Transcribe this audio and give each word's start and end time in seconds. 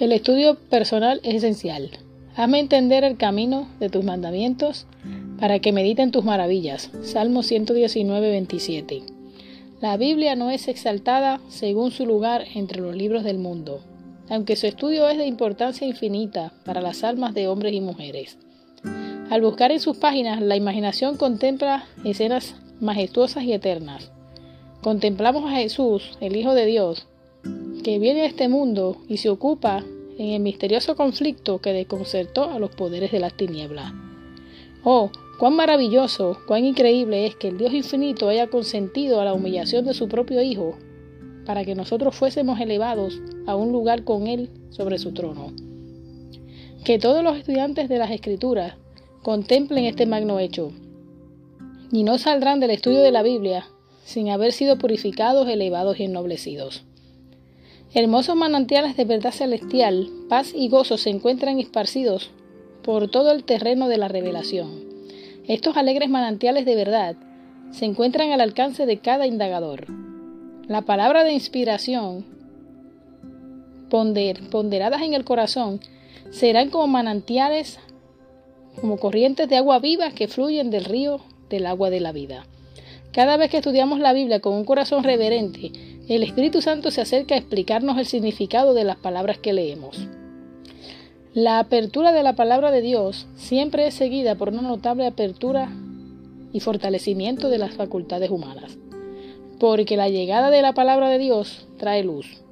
El 0.00 0.12
estudio 0.12 0.54
personal 0.54 1.20
es 1.24 1.34
esencial. 1.34 1.90
Hazme 2.34 2.58
entender 2.58 3.04
el 3.04 3.18
camino 3.18 3.68
de 3.80 3.90
tus 3.90 4.02
mandamientos 4.02 4.86
para 5.38 5.58
que 5.58 5.72
mediten 5.72 6.10
tus 6.10 6.24
maravillas. 6.24 6.90
Salmo 7.02 7.42
119, 7.42 8.30
27. 8.30 9.02
La 9.82 9.98
Biblia 9.98 10.36
no 10.36 10.50
es 10.50 10.68
exaltada 10.68 11.38
según 11.50 11.90
su 11.90 12.06
lugar 12.06 12.46
entre 12.54 12.80
los 12.80 12.96
libros 12.96 13.24
del 13.24 13.36
mundo, 13.36 13.82
aunque 14.30 14.56
su 14.56 14.68
estudio 14.68 15.06
es 15.06 15.18
de 15.18 15.26
importancia 15.26 15.86
infinita 15.86 16.54
para 16.64 16.80
las 16.80 17.04
almas 17.04 17.34
de 17.34 17.48
hombres 17.48 17.74
y 17.74 17.82
mujeres. 17.82 18.38
Al 19.28 19.42
buscar 19.42 19.70
en 19.70 19.80
sus 19.80 19.98
páginas, 19.98 20.40
la 20.40 20.56
imaginación 20.56 21.18
contempla 21.18 21.84
escenas 22.06 22.54
majestuosas 22.80 23.44
y 23.44 23.52
eternas. 23.52 24.10
Contemplamos 24.80 25.44
a 25.44 25.56
Jesús, 25.56 26.16
el 26.22 26.36
Hijo 26.36 26.54
de 26.54 26.64
Dios, 26.64 27.06
que 27.82 27.98
viene 27.98 28.22
a 28.22 28.26
este 28.26 28.48
mundo 28.48 28.98
y 29.08 29.18
se 29.18 29.28
ocupa 29.28 29.84
en 30.18 30.28
el 30.28 30.40
misterioso 30.40 30.96
conflicto 30.96 31.60
que 31.60 31.72
desconcertó 31.72 32.50
a 32.50 32.58
los 32.58 32.70
poderes 32.70 33.10
de 33.10 33.20
las 33.20 33.34
tinieblas. 33.34 33.92
Oh, 34.84 35.10
cuán 35.38 35.56
maravilloso, 35.56 36.38
cuán 36.46 36.64
increíble 36.64 37.26
es 37.26 37.36
que 37.36 37.48
el 37.48 37.58
Dios 37.58 37.72
infinito 37.72 38.28
haya 38.28 38.48
consentido 38.48 39.20
a 39.20 39.24
la 39.24 39.34
humillación 39.34 39.84
de 39.84 39.94
su 39.94 40.08
propio 40.08 40.42
Hijo 40.42 40.76
para 41.46 41.64
que 41.64 41.74
nosotros 41.74 42.14
fuésemos 42.14 42.60
elevados 42.60 43.20
a 43.46 43.56
un 43.56 43.72
lugar 43.72 44.04
con 44.04 44.26
Él 44.26 44.50
sobre 44.70 44.98
su 44.98 45.12
trono. 45.12 45.52
Que 46.84 46.98
todos 46.98 47.24
los 47.24 47.36
estudiantes 47.36 47.88
de 47.88 47.98
las 47.98 48.10
Escrituras 48.10 48.74
contemplen 49.22 49.84
este 49.84 50.06
magno 50.06 50.38
hecho 50.38 50.72
y 51.92 52.04
no 52.04 52.18
saldrán 52.18 52.60
del 52.60 52.70
estudio 52.70 53.00
de 53.00 53.10
la 53.10 53.22
Biblia 53.22 53.66
sin 54.04 54.30
haber 54.30 54.52
sido 54.52 54.78
purificados, 54.78 55.48
elevados 55.48 56.00
y 56.00 56.04
ennoblecidos. 56.04 56.84
Hermosos 57.92 58.36
manantiales 58.36 58.96
de 58.96 59.04
verdad 59.04 59.32
celestial, 59.32 60.08
paz 60.28 60.52
y 60.54 60.68
gozo 60.68 60.96
se 60.96 61.10
encuentran 61.10 61.58
esparcidos 61.58 62.30
por 62.84 63.10
todo 63.10 63.32
el 63.32 63.42
terreno 63.42 63.88
de 63.88 63.98
la 63.98 64.06
revelación. 64.06 64.70
Estos 65.48 65.76
alegres 65.76 66.08
manantiales 66.08 66.64
de 66.66 66.76
verdad 66.76 67.16
se 67.72 67.86
encuentran 67.86 68.30
al 68.30 68.40
alcance 68.40 68.86
de 68.86 68.98
cada 68.98 69.26
indagador. 69.26 69.86
La 70.68 70.82
palabra 70.82 71.24
de 71.24 71.32
inspiración, 71.32 72.24
ponderadas 73.88 75.02
en 75.02 75.14
el 75.14 75.24
corazón, 75.24 75.80
serán 76.30 76.70
como 76.70 76.86
manantiales, 76.86 77.80
como 78.80 78.98
corrientes 78.98 79.48
de 79.48 79.56
agua 79.56 79.80
viva 79.80 80.12
que 80.12 80.28
fluyen 80.28 80.70
del 80.70 80.84
río 80.84 81.22
del 81.48 81.66
agua 81.66 81.90
de 81.90 81.98
la 81.98 82.12
vida. 82.12 82.46
Cada 83.10 83.36
vez 83.36 83.50
que 83.50 83.56
estudiamos 83.56 83.98
la 83.98 84.12
Biblia 84.12 84.38
con 84.38 84.54
un 84.54 84.64
corazón 84.64 85.02
reverente, 85.02 85.72
el 86.16 86.22
Espíritu 86.22 86.60
Santo 86.60 86.90
se 86.90 87.00
acerca 87.00 87.34
a 87.34 87.38
explicarnos 87.38 87.98
el 87.98 88.06
significado 88.06 88.74
de 88.74 88.84
las 88.84 88.96
palabras 88.96 89.38
que 89.38 89.52
leemos. 89.52 90.08
La 91.34 91.60
apertura 91.60 92.12
de 92.12 92.24
la 92.24 92.34
palabra 92.34 92.72
de 92.72 92.82
Dios 92.82 93.28
siempre 93.36 93.86
es 93.86 93.94
seguida 93.94 94.34
por 94.34 94.48
una 94.48 94.62
notable 94.62 95.06
apertura 95.06 95.70
y 96.52 96.58
fortalecimiento 96.58 97.48
de 97.48 97.58
las 97.58 97.74
facultades 97.74 98.30
humanas, 98.30 98.76
porque 99.60 99.96
la 99.96 100.08
llegada 100.08 100.50
de 100.50 100.62
la 100.62 100.72
palabra 100.72 101.08
de 101.08 101.18
Dios 101.18 101.68
trae 101.78 102.02
luz. 102.02 102.42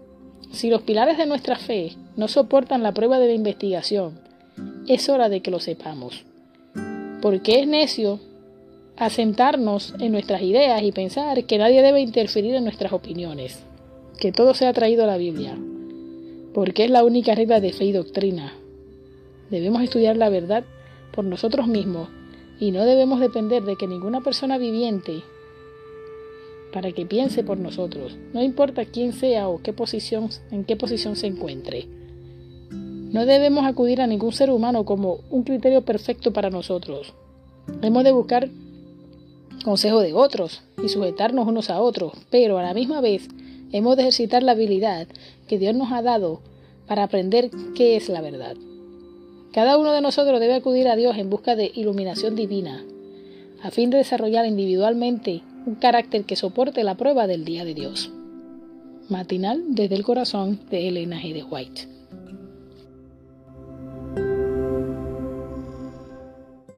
Si 0.52 0.70
los 0.70 0.82
pilares 0.82 1.18
de 1.18 1.26
nuestra 1.26 1.56
fe 1.56 1.96
no 2.16 2.28
soportan 2.28 2.84
la 2.84 2.94
prueba 2.94 3.18
de 3.18 3.26
la 3.26 3.32
investigación, 3.32 4.20
es 4.86 5.08
hora 5.08 5.28
de 5.28 5.40
que 5.40 5.50
lo 5.50 5.58
sepamos, 5.58 6.24
porque 7.20 7.60
es 7.60 7.66
necio 7.66 8.20
asentarnos 8.98 9.94
en 10.00 10.10
nuestras 10.12 10.42
ideas 10.42 10.82
y 10.82 10.90
pensar 10.90 11.44
que 11.44 11.58
nadie 11.58 11.82
debe 11.82 12.00
interferir 12.00 12.54
en 12.56 12.64
nuestras 12.64 12.92
opiniones, 12.92 13.64
que 14.18 14.32
todo 14.32 14.54
sea 14.54 14.72
traído 14.72 15.04
a 15.04 15.06
la 15.06 15.16
Biblia, 15.16 15.56
porque 16.52 16.84
es 16.84 16.90
la 16.90 17.04
única 17.04 17.34
regla 17.34 17.60
de 17.60 17.72
fe 17.72 17.84
y 17.84 17.92
doctrina. 17.92 18.52
Debemos 19.50 19.82
estudiar 19.82 20.16
la 20.16 20.28
verdad 20.28 20.64
por 21.12 21.24
nosotros 21.24 21.68
mismos 21.68 22.08
y 22.58 22.72
no 22.72 22.84
debemos 22.84 23.20
depender 23.20 23.62
de 23.62 23.76
que 23.76 23.86
ninguna 23.86 24.20
persona 24.20 24.58
viviente 24.58 25.22
para 26.72 26.90
que 26.92 27.06
piense 27.06 27.44
por 27.44 27.56
nosotros, 27.56 28.16
no 28.34 28.42
importa 28.42 28.84
quién 28.84 29.12
sea 29.12 29.48
o 29.48 29.62
qué 29.62 29.72
posición, 29.72 30.28
en 30.50 30.64
qué 30.64 30.76
posición 30.76 31.14
se 31.14 31.28
encuentre. 31.28 31.86
No 32.70 33.24
debemos 33.24 33.64
acudir 33.64 34.02
a 34.02 34.06
ningún 34.06 34.32
ser 34.32 34.50
humano 34.50 34.84
como 34.84 35.20
un 35.30 35.44
criterio 35.44 35.82
perfecto 35.82 36.32
para 36.32 36.50
nosotros. 36.50 37.14
Hemos 37.80 38.04
de 38.04 38.12
buscar 38.12 38.50
consejo 39.68 40.00
de 40.00 40.14
otros 40.14 40.62
y 40.82 40.88
sujetarnos 40.88 41.46
unos 41.46 41.68
a 41.68 41.82
otros, 41.82 42.14
pero 42.30 42.56
a 42.56 42.62
la 42.62 42.72
misma 42.72 43.02
vez 43.02 43.28
hemos 43.70 43.96
de 43.96 44.02
ejercitar 44.04 44.42
la 44.42 44.52
habilidad 44.52 45.06
que 45.46 45.58
Dios 45.58 45.74
nos 45.74 45.92
ha 45.92 46.00
dado 46.00 46.40
para 46.86 47.02
aprender 47.02 47.50
qué 47.74 47.94
es 47.94 48.08
la 48.08 48.22
verdad. 48.22 48.56
Cada 49.52 49.76
uno 49.76 49.92
de 49.92 50.00
nosotros 50.00 50.40
debe 50.40 50.54
acudir 50.54 50.88
a 50.88 50.96
Dios 50.96 51.18
en 51.18 51.28
busca 51.28 51.54
de 51.54 51.70
iluminación 51.74 52.34
divina, 52.34 52.82
a 53.62 53.70
fin 53.70 53.90
de 53.90 53.98
desarrollar 53.98 54.46
individualmente 54.46 55.42
un 55.66 55.74
carácter 55.74 56.24
que 56.24 56.36
soporte 56.36 56.82
la 56.82 56.96
prueba 56.96 57.26
del 57.26 57.44
día 57.44 57.66
de 57.66 57.74
Dios. 57.74 58.10
Matinal 59.10 59.62
desde 59.68 59.96
el 59.96 60.02
corazón 60.02 60.60
de 60.70 60.88
Elena 60.88 61.20
G. 61.20 61.34
de 61.34 61.44
White. 61.44 61.97